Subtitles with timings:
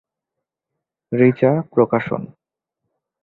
[1.11, 2.21] Richa প্রকাশন।